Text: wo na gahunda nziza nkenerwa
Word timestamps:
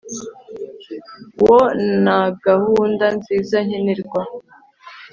wo 1.43 1.59
na 2.05 2.17
gahunda 2.45 3.05
nziza 3.17 3.57
nkenerwa 3.65 4.21